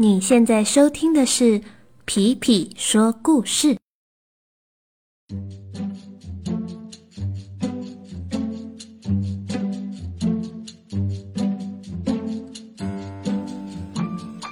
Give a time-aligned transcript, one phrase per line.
[0.00, 1.60] 你现在收听的是
[2.04, 3.76] 皮皮说故事。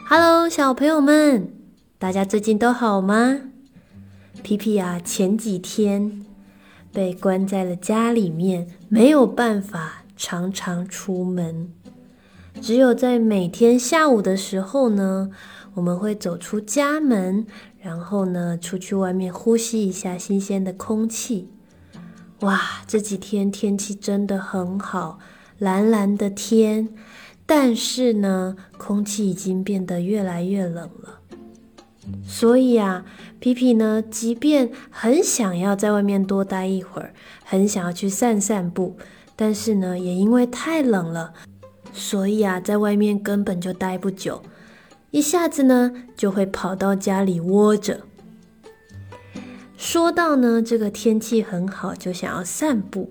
[0.09, 1.49] Hello，小朋友们，
[1.97, 3.39] 大家最近都好吗？
[4.43, 6.27] 皮皮啊，前几天
[6.93, 11.73] 被关在了家里面，没有办法常常出门。
[12.61, 15.31] 只有在每天下午的时候呢，
[15.75, 17.47] 我们会走出家门，
[17.81, 21.49] 然后呢，出去外面呼吸一下新鲜的空气。
[22.41, 25.19] 哇，这几天天气真的很好，
[25.59, 26.89] 蓝蓝的天，
[27.47, 31.21] 但是呢，空气已经变得越来越冷了。
[32.25, 33.05] 所以啊，
[33.39, 37.13] 皮皮呢，即便很想要在外面多待一会儿，
[37.45, 38.97] 很想要去散散步，
[39.35, 41.33] 但是呢，也因为太冷了。
[41.97, 44.43] 所以啊，在外面根本就待不久，
[45.11, 48.03] 一下子呢就会跑到家里窝着。
[49.79, 53.09] 说到呢，这个天气很好，就想要散步。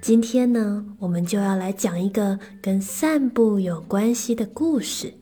[0.00, 5.14] 今天呢，我们就要来讲一个跟散步有关系的故事。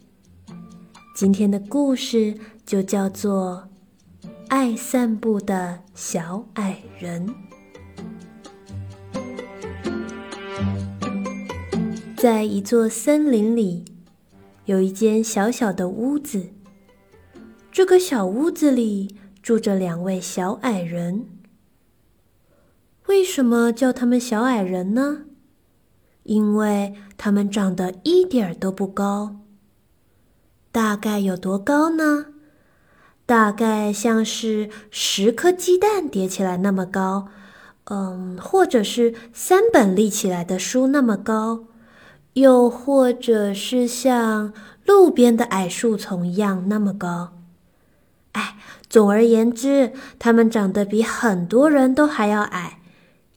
[1.14, 3.68] 今天的故事就叫做
[4.48, 7.26] 《爱散步的小矮人》。
[12.20, 13.82] 在一座森林里，
[14.66, 16.50] 有一间小小的屋子。
[17.72, 21.24] 这个小屋子里住着两位小矮人。
[23.06, 25.22] 为什么叫他们小矮人呢？
[26.24, 29.36] 因为他们长得一点都不高。
[30.70, 32.26] 大概有多高呢？
[33.24, 37.28] 大概像是十颗鸡蛋叠起来那么高，
[37.84, 41.64] 嗯，或者是三本立起来的书那么高。
[42.34, 44.52] 又或者是像
[44.84, 47.32] 路边的矮树丛一样那么高，
[48.32, 48.56] 哎，
[48.88, 52.80] 总而言之，他们长得比很多人都还要矮，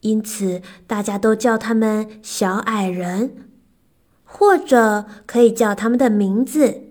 [0.01, 3.35] 因此大家都叫他们小矮人，
[4.23, 6.83] 或者可以叫他们的名字，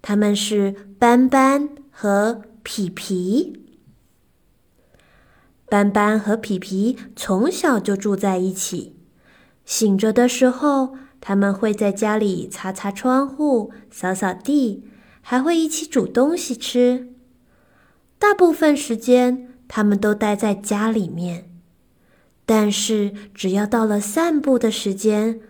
[0.00, 3.60] 他们是斑斑和皮皮。
[5.68, 8.96] 斑斑和皮皮从小就住在一起，
[9.66, 10.96] 醒着的时候。
[11.26, 14.84] 他们会在家里擦擦窗户、扫扫地，
[15.22, 17.14] 还会一起煮东西吃。
[18.18, 21.50] 大部分时间，他们都待在家里面。
[22.44, 25.40] 但是，只要到了散步的时间，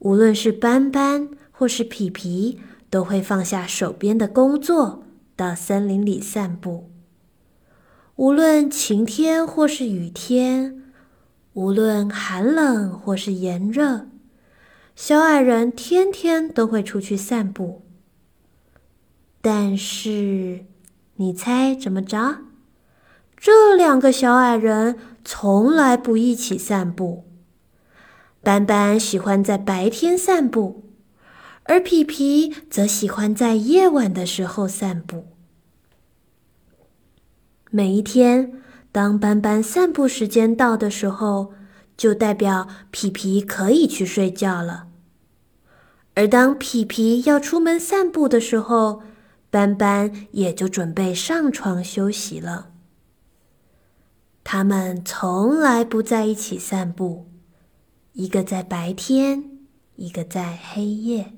[0.00, 2.60] 无论是斑斑或是皮皮，
[2.90, 5.02] 都会放下手边的工作，
[5.34, 6.90] 到森林里散步。
[8.16, 10.82] 无论晴天或是雨天，
[11.54, 14.08] 无论寒冷或是炎热。
[15.04, 17.82] 小矮人天天都会出去散步，
[19.40, 20.66] 但是
[21.16, 22.42] 你猜怎么着？
[23.36, 27.24] 这两个小矮人从来不一起散步。
[28.44, 30.84] 斑斑喜欢在白天散步，
[31.64, 35.26] 而皮皮则喜欢在夜晚的时候散步。
[37.72, 38.52] 每一天，
[38.92, 41.52] 当斑斑散步时间到的时候，
[41.96, 44.86] 就代表皮皮可以去睡觉了，
[46.14, 49.02] 而当皮皮要出门散步的时候，
[49.50, 52.70] 斑斑也就准备上床休息了。
[54.44, 57.26] 他们从来不在一起散步，
[58.12, 59.58] 一个在白天，
[59.96, 61.32] 一个在黑夜。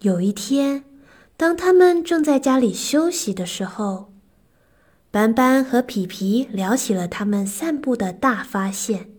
[0.00, 0.84] 有一天，
[1.36, 4.12] 当他们正在家里休息的时候。
[5.10, 9.13] 斑斑和皮皮聊起了他们散步的大发现。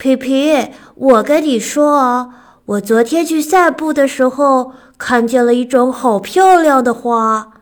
[0.00, 2.32] 皮皮，我跟你说哦，
[2.64, 7.52] 我昨天去散步的时候，看见了一种好漂亮的花。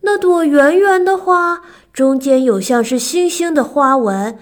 [0.00, 1.60] 那朵圆圆的花
[1.92, 4.38] 中间有像是星星的花纹，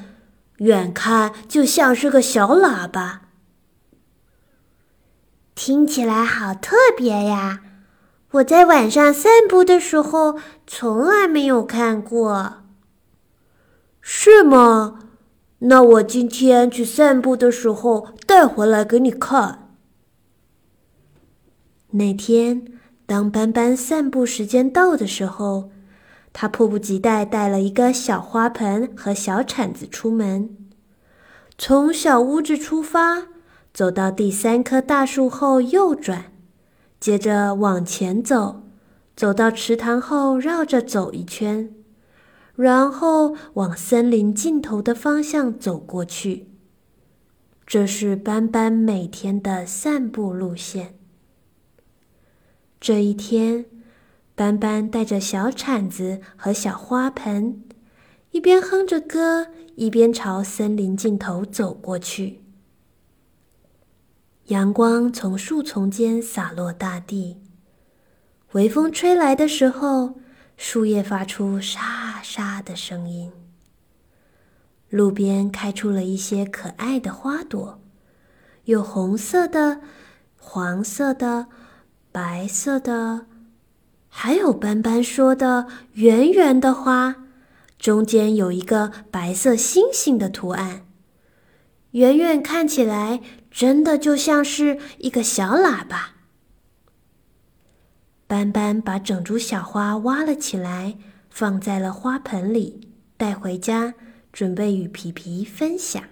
[0.58, 3.22] 远看就像是个小喇叭。
[5.56, 7.58] 听起来好特别呀！
[8.34, 12.58] 我在晚上散步的时候从来没有看过，
[14.00, 14.98] 是吗？
[15.60, 19.74] 那我今天去散步的时候带回来给你看。
[21.92, 22.64] 那天，
[23.06, 25.70] 当斑斑散步时间到的时候，
[26.34, 30.54] 他迫不及待带了一个小花盆和小铲子出门，
[31.56, 33.28] 从小屋子出发，
[33.72, 36.32] 走到第三棵大树后右转。
[37.00, 38.64] 接着往前走，
[39.14, 41.72] 走到池塘后绕着走一圈，
[42.56, 46.48] 然后往森林尽头的方向走过去。
[47.66, 50.94] 这是斑斑每天的散步路线。
[52.80, 53.66] 这一天，
[54.34, 57.64] 斑斑带着小铲子和小花盆，
[58.30, 62.42] 一边哼着歌，一边朝森林尽头走过去。
[64.46, 67.38] 阳光从树丛间洒落大地，
[68.52, 70.20] 微风吹来的时候，
[70.56, 73.32] 树叶发出沙沙的声音。
[74.88, 77.80] 路边开出了一些可爱的花朵，
[78.64, 79.80] 有红色的、
[80.36, 81.48] 黄色的、
[82.10, 83.26] 白色的，
[84.08, 87.16] 还有斑斑说的圆圆的花，
[87.78, 90.86] 中间有一个白色星星的图案，
[91.92, 93.20] 远远看起来。
[93.48, 96.15] 真的就像是一个小喇叭。
[98.26, 100.98] 斑斑把整株小花挖了起来，
[101.30, 103.94] 放在了花盆里，带回家，
[104.32, 106.02] 准备与皮皮分享。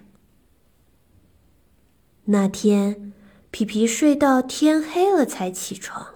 [2.25, 3.13] 那天，
[3.51, 6.07] 皮皮睡到天黑了才起床。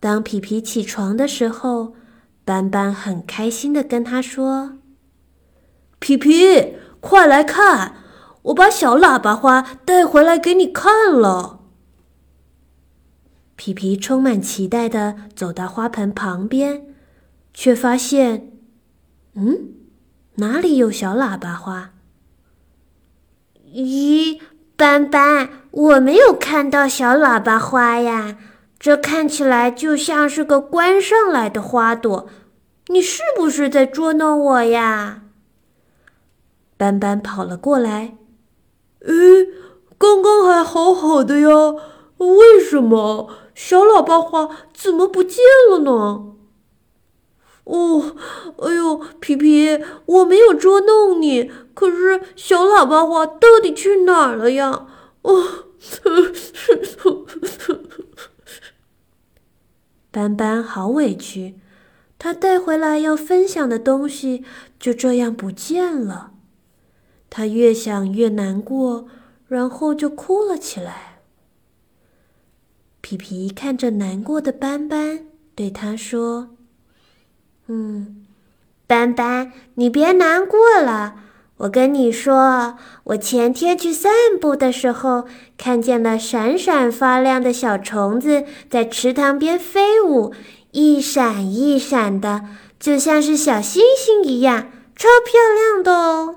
[0.00, 1.94] 当皮皮起床的时候，
[2.44, 4.78] 斑斑很开心的跟他说
[6.00, 7.96] ：“皮皮，快来看！”
[8.48, 11.57] 我把小喇叭花带回来给你看了。
[13.58, 16.94] 皮皮充满期待的走到花盆旁边，
[17.52, 18.52] 却发现，
[19.34, 19.74] 嗯，
[20.36, 21.90] 哪里有小喇叭花？
[23.74, 24.38] 咦，
[24.76, 28.38] 斑斑，我没有看到小喇叭花呀，
[28.78, 32.28] 这看起来就像是个关上来的花朵。
[32.86, 35.24] 你是不是在捉弄我呀？
[36.76, 38.16] 斑斑跑了过来。
[39.00, 39.48] 诶，
[39.98, 41.48] 刚刚还好好的呀，
[42.18, 43.28] 为什么
[43.58, 46.36] 小喇叭花怎么不见了呢？
[47.64, 48.14] 哦，
[48.58, 54.86] 哎呦，皮皮，我没有捉弄你，可是小喇叭花到底去哪儿了呀？
[55.22, 55.44] 哦，
[60.12, 61.58] 斑斑好委屈，
[62.16, 64.44] 他带回来要分享的东西
[64.78, 66.30] 就这样不见了。
[67.28, 69.08] 他越想越难过，
[69.48, 71.07] 然后就哭了起来。
[73.08, 75.24] 皮皮看着难过的斑斑，
[75.54, 76.50] 对他说
[77.66, 78.26] ：“嗯，
[78.86, 81.14] 斑斑，你别难过了。
[81.56, 85.24] 我跟你说，我前天去散步的时候，
[85.56, 90.34] 看见了闪闪发亮的小虫子在池塘边飞舞，
[90.72, 92.44] 一闪一闪的，
[92.78, 96.36] 就像是小星星一样，超漂亮的哦。”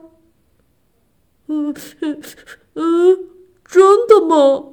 [1.52, 1.76] 嗯
[2.76, 3.18] 嗯，
[3.66, 4.70] 真的吗？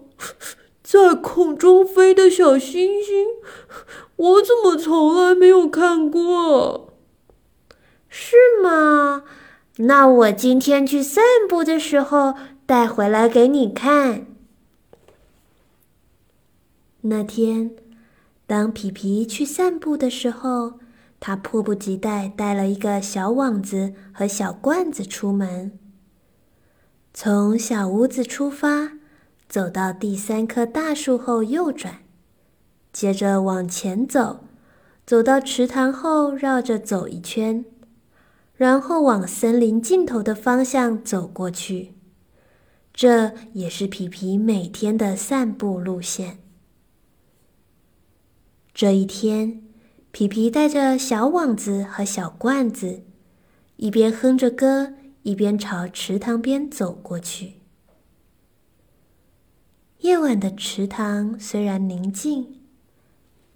[0.90, 3.26] 在空中飞的小星星，
[4.17, 6.94] 我怎么从来没有看过？
[8.08, 9.25] 是吗？
[9.81, 14.29] 那我今天去散步的时候带回来给你看。
[17.02, 17.73] 那天，
[18.46, 20.79] 当皮皮去散步的时候，
[21.20, 25.79] 他迫不及待带了一个小网子和小罐子出门。
[27.12, 28.93] 从小屋子出发，
[29.48, 32.02] 走到第三棵大树后右转，
[32.92, 34.44] 接着往前走，
[35.06, 37.64] 走到池塘后绕着走一圈，
[38.54, 41.94] 然后往森林尽头的方向走过去。
[42.92, 46.38] 这也是皮皮每天的散步路线。
[48.75, 49.62] 这一天，
[50.11, 53.02] 皮皮带着小网子和小罐子，
[53.76, 54.94] 一边哼着歌。
[55.25, 57.57] 一边朝池塘边走过去。
[59.99, 62.61] 夜晚的池塘虽然宁静，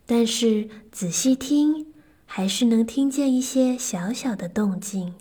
[0.04, 1.92] 但是仔细听，
[2.26, 5.14] 还是能听见一些小小的动静。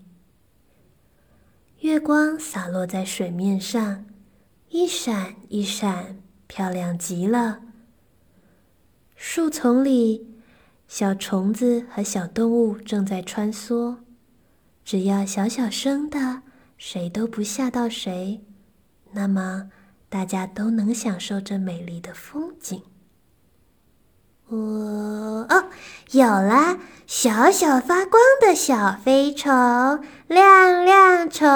[1.82, 4.06] 月光洒落在水面上，
[4.70, 7.62] 一闪一闪，漂亮极了。
[9.16, 10.28] 树丛里，
[10.88, 13.98] 小虫子和小动物正在穿梭。
[14.84, 16.42] 只要小小声的，
[16.78, 18.44] 谁都不吓到谁，
[19.12, 19.70] 那么
[20.12, 22.84] 大家都能享受这美丽的风景。
[24.50, 25.70] 我哦，
[26.12, 26.78] 有了！
[27.08, 29.50] 小小发光的小飞虫，
[30.28, 31.48] 亮亮虫。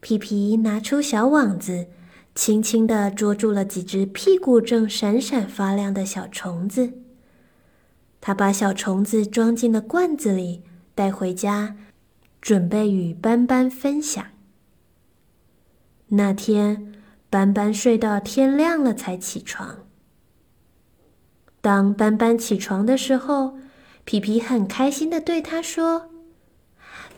[0.00, 1.86] 皮皮拿出小网子，
[2.34, 6.92] 轻轻的捉住了几只屁股正闪闪发亮的小虫子。
[8.20, 10.64] 他把小虫子装进了罐子里。
[10.94, 11.76] 带回家，
[12.42, 14.22] 准备与斑斑分享。
[16.10, 16.92] 那天，
[17.28, 19.86] 斑斑睡到天亮了才起床。
[21.60, 23.58] 当斑斑起床的时候，
[24.04, 26.10] 皮皮很开心的对他说：“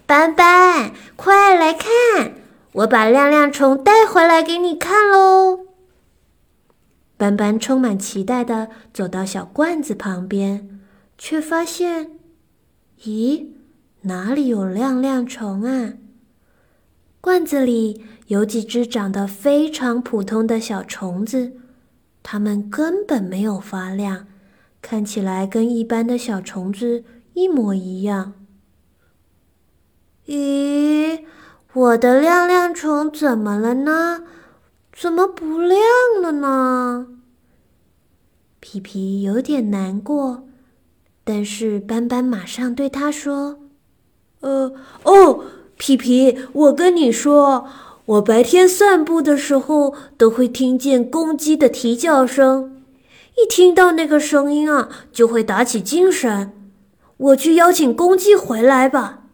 [0.04, 2.34] 斑斑，快来看，
[2.72, 5.66] 我把亮亮虫带回来给你看喽。
[7.16, 10.80] 斑斑充满期待的走到小罐子旁边，
[11.16, 12.10] 却发现，
[13.04, 13.46] 咦，
[14.02, 15.94] 哪里有亮亮虫啊？
[17.22, 21.52] 罐子里有几只长得非常普通的小虫子，
[22.20, 24.26] 它们根本没有发亮，
[24.82, 28.32] 看起来跟一般的小虫子一模一样。
[30.26, 31.22] 咦？
[31.72, 34.24] 我的亮亮虫怎么了呢？
[34.92, 35.80] 怎么不亮
[36.20, 37.06] 了呢？
[38.58, 40.48] 皮皮有点难过，
[41.22, 43.60] 但是斑斑马上对他说
[44.42, 44.74] ：“呃，
[45.04, 45.11] 哦，
[45.84, 47.66] 皮皮，我跟你说，
[48.04, 52.84] 我白天散步的时候都会听见公鸡的啼叫声，
[53.36, 56.52] 一听到那个声音啊，就会打起精神。
[57.16, 59.24] 我去邀请公鸡回来吧。”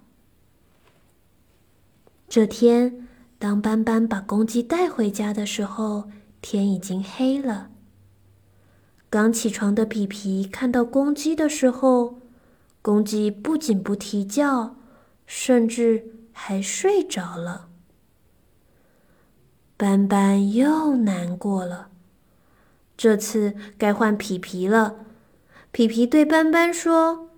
[2.30, 3.06] 这天，
[3.38, 6.04] 当斑斑把公鸡带回家的时候，
[6.40, 7.68] 天已经黑了。
[9.10, 12.20] 刚起床的皮皮看到公鸡的时候，
[12.80, 14.76] 公鸡不仅不啼叫，
[15.26, 17.66] 甚至还睡着了。
[19.76, 21.88] 斑斑又难过了，
[22.96, 24.94] 这次该换皮皮了。
[25.72, 27.30] 皮皮对斑斑说：“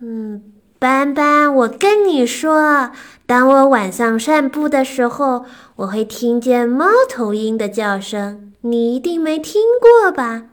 [0.00, 2.92] 嗯。”斑斑，我跟你说，
[3.26, 5.44] 当我晚上散步的时候，
[5.74, 10.50] 我会听见猫头鹰的叫声，你一定没听过吧？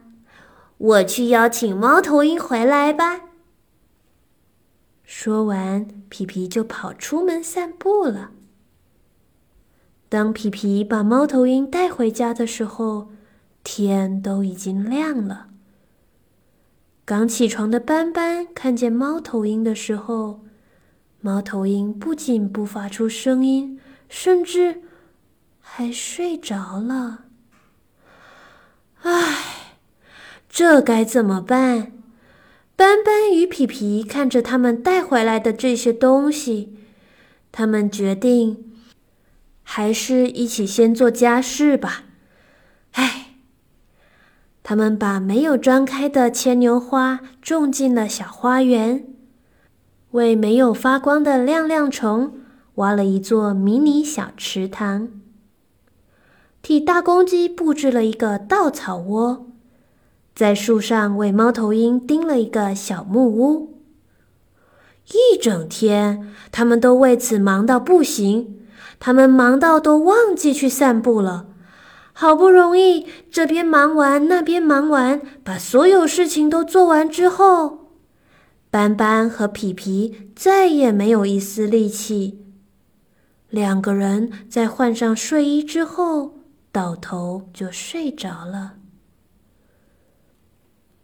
[0.78, 3.20] 我去邀请猫头鹰回来吧。
[5.04, 8.30] 说完，皮皮就跑出门散步了。
[10.08, 13.10] 当皮皮把猫头鹰带回家的时候，
[13.64, 15.48] 天都已经亮了。
[17.04, 20.44] 刚起床的斑斑看见猫头鹰的时候，
[21.20, 24.82] 猫头鹰不仅不发出声音，甚至
[25.60, 27.24] 还睡着了。
[29.02, 29.76] 唉，
[30.48, 31.92] 这该怎么办？
[32.76, 36.76] 斑斑与皮皮看着他们带回来的这些东西，
[37.50, 38.72] 他们决定
[39.62, 42.04] 还是一起先做家事吧。
[42.92, 43.22] 唉。
[44.68, 49.06] 他们把没有张开的牵牛花种进了小花园，
[50.10, 52.40] 为没有发光的亮亮虫
[52.74, 55.08] 挖了一座迷你小池塘，
[56.62, 59.46] 替大公鸡布置了一个稻草窝，
[60.36, 63.80] 在树上为猫头鹰钉了一个小木屋。
[65.06, 68.58] 一整天，他们都为此忙到不行，
[69.00, 71.46] 他们忙到都忘记去散步了。
[72.12, 77.92] 好不容易这边忙完，那边忙完，把所有事情都做完之后，
[78.70, 82.44] 斑斑和皮皮再也没有一丝力气。
[83.48, 86.40] 两个人在换上睡衣之后，
[86.70, 88.74] 倒头就睡着了。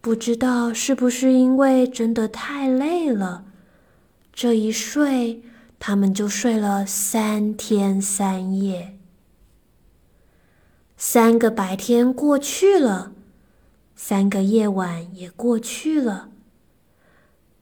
[0.03, 3.45] 不知道是不是因为真的太累了，
[4.33, 5.41] 这一睡，
[5.79, 8.97] 他们就睡了三天三夜。
[10.97, 13.13] 三个白天过去了，
[13.95, 16.31] 三个夜晚也过去了。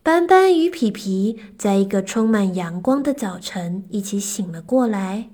[0.02, 5.30] 斑斑与皮皮在一个充满阳光的早晨一起醒了过来。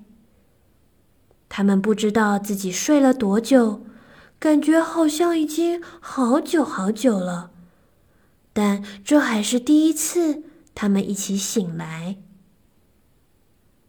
[1.48, 3.80] 他们不知道自己睡了多久，
[4.38, 7.50] 感觉好像已经好久好久了。
[8.52, 10.42] 但这还是第一次
[10.74, 12.16] 他们一起醒来。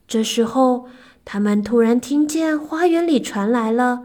[0.08, 0.88] 这时候，
[1.24, 4.04] 他们突然听见花园里传来了。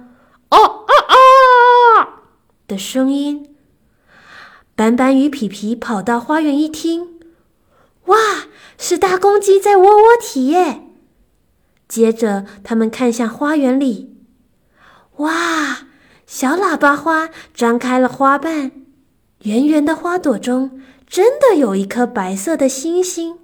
[0.51, 2.09] 哦哦哦！
[2.67, 3.55] 的声音。
[4.77, 7.21] 斑斑与皮皮跑到花园一听，
[8.07, 8.17] 哇，
[8.77, 10.89] 是大公鸡在窝窝啼耶！
[11.87, 14.17] 接着，他们看向花园里，
[15.19, 15.87] 哇，
[16.27, 18.73] 小喇叭花张开了花瓣，
[19.43, 23.39] 圆圆的花朵中真的有一颗白色的星星。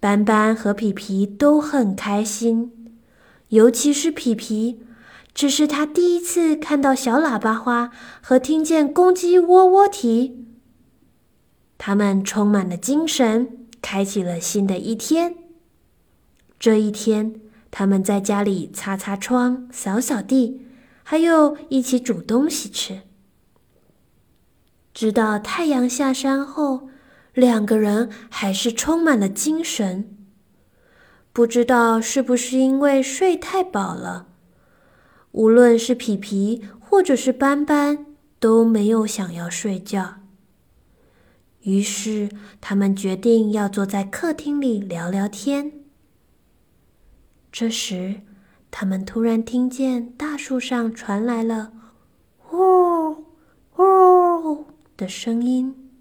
[0.00, 2.94] 斑斑和皮皮都很开心，
[3.48, 4.80] 尤其是皮皮。
[5.32, 7.90] 这是他第一次看到小喇叭花
[8.20, 10.46] 和听见公鸡喔喔啼，
[11.76, 15.34] 他们充满了精神，开启了新的一天。
[16.60, 17.40] 这一天，
[17.72, 20.63] 他们在家里擦擦窗、扫扫地，
[21.04, 23.02] 还有一起煮东西吃。
[24.92, 26.88] 直到太阳下山后，
[27.34, 30.16] 两个人还是充满了精神。
[31.32, 34.28] 不知道是不是因为睡太饱了。
[35.32, 38.06] 无论是皮皮或者是斑斑，
[38.38, 40.20] 都没有想要睡觉。
[41.62, 42.28] 于是，
[42.60, 45.72] 他们决定要坐在客厅里聊聊天。
[47.50, 48.20] 这时，
[48.76, 51.70] 他们突然听见大树上传来了
[52.50, 53.24] “呜
[53.76, 54.66] 呜”
[54.98, 55.92] 的声音。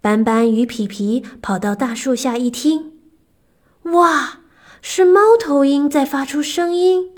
[0.00, 2.94] 斑斑与皮皮跑到大树下一听，
[3.82, 4.40] 哇，
[4.80, 7.14] 是猫头鹰在发出声音。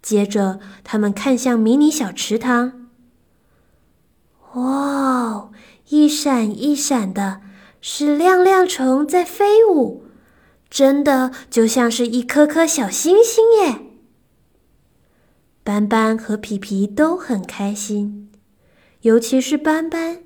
[0.00, 2.88] 接着，他们看向迷你小池塘，
[4.52, 5.50] 哇，
[5.88, 7.40] 一闪一闪的，
[7.80, 10.05] 是亮亮虫在飞舞。
[10.68, 13.82] 真的就像是一颗颗小星星耶！
[15.62, 18.30] 斑斑和皮皮都很开心，
[19.02, 20.22] 尤其是斑斑，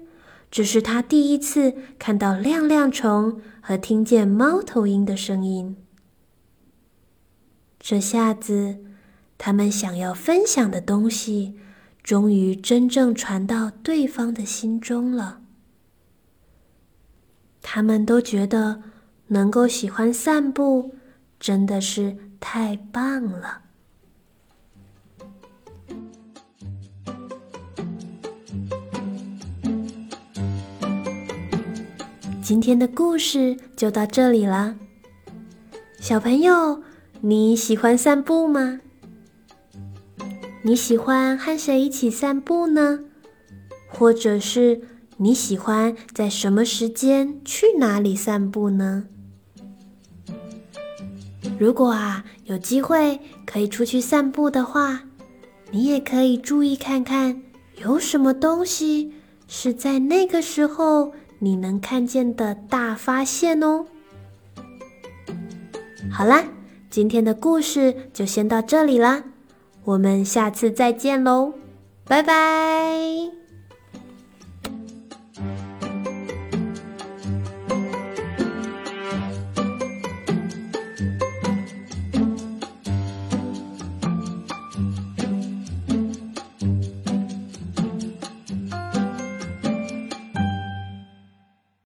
[0.51, 5.77] 这是他第一次看到亮亮虫和听见猫头鹰的声音。
[7.79, 8.79] 这下子，
[9.39, 11.59] 他们想要分享的东西，
[12.03, 15.43] 终于真正传到对方的心中了。
[17.61, 18.83] 他们都觉得。
[19.33, 20.95] 能够喜欢散步，
[21.39, 23.63] 真的是太棒了。
[32.43, 34.75] 今天的故事就到这里了，
[36.01, 36.83] 小朋友，
[37.21, 38.81] 你喜欢散步吗？
[40.63, 43.05] 你喜欢和谁一起散步呢？
[43.89, 44.81] 或者是
[45.19, 49.07] 你喜欢在什么时间去哪里散步呢？
[51.61, 55.03] 如果啊有机会可以出去散步的话，
[55.71, 57.43] 你也可以注意看看
[57.77, 59.13] 有什么东西
[59.47, 63.85] 是在那个时候你能看见的大发现哦。
[66.11, 66.43] 好啦，
[66.89, 69.23] 今天的故事就先到这里啦，
[69.85, 71.53] 我们下次再见喽，
[72.07, 73.40] 拜拜。